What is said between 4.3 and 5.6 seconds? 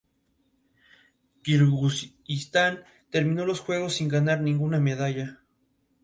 ninguna medalla.